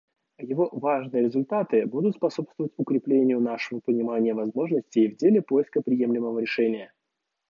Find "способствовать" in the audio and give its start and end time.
2.15-2.73